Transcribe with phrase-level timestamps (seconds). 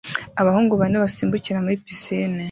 [0.41, 2.37] Abahungu bane basimbukira muri pisine